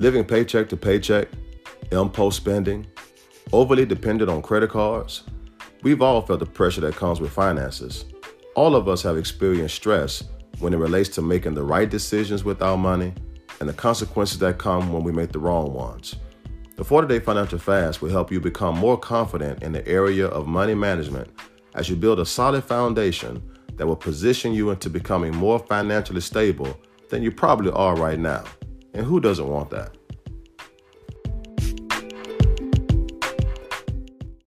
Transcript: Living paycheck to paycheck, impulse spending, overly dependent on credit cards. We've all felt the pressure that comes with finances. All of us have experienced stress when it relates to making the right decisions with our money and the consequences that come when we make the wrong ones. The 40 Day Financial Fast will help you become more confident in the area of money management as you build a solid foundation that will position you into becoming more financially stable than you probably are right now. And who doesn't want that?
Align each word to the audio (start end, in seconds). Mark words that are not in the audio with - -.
Living 0.00 0.24
paycheck 0.24 0.66
to 0.70 0.78
paycheck, 0.78 1.28
impulse 1.92 2.34
spending, 2.34 2.86
overly 3.52 3.84
dependent 3.84 4.30
on 4.30 4.40
credit 4.40 4.70
cards. 4.70 5.24
We've 5.82 6.00
all 6.00 6.22
felt 6.22 6.40
the 6.40 6.46
pressure 6.46 6.80
that 6.80 6.96
comes 6.96 7.20
with 7.20 7.32
finances. 7.32 8.06
All 8.56 8.74
of 8.74 8.88
us 8.88 9.02
have 9.02 9.18
experienced 9.18 9.74
stress 9.74 10.24
when 10.58 10.72
it 10.72 10.78
relates 10.78 11.10
to 11.10 11.20
making 11.20 11.52
the 11.52 11.62
right 11.62 11.86
decisions 11.86 12.44
with 12.44 12.62
our 12.62 12.78
money 12.78 13.12
and 13.60 13.68
the 13.68 13.74
consequences 13.74 14.38
that 14.38 14.56
come 14.56 14.90
when 14.90 15.04
we 15.04 15.12
make 15.12 15.32
the 15.32 15.38
wrong 15.38 15.74
ones. 15.74 16.16
The 16.76 16.84
40 16.84 17.06
Day 17.06 17.20
Financial 17.22 17.58
Fast 17.58 18.00
will 18.00 18.08
help 18.08 18.32
you 18.32 18.40
become 18.40 18.78
more 18.78 18.96
confident 18.96 19.62
in 19.62 19.72
the 19.72 19.86
area 19.86 20.28
of 20.28 20.46
money 20.46 20.74
management 20.74 21.28
as 21.74 21.90
you 21.90 21.96
build 21.96 22.20
a 22.20 22.24
solid 22.24 22.64
foundation 22.64 23.42
that 23.76 23.86
will 23.86 23.96
position 23.96 24.54
you 24.54 24.70
into 24.70 24.88
becoming 24.88 25.36
more 25.36 25.58
financially 25.58 26.22
stable 26.22 26.74
than 27.10 27.22
you 27.22 27.30
probably 27.30 27.70
are 27.72 27.96
right 27.96 28.18
now. 28.18 28.44
And 28.92 29.06
who 29.06 29.20
doesn't 29.20 29.46
want 29.48 29.70
that? 29.70 29.94